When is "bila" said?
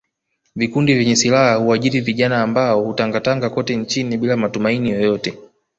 4.17-4.37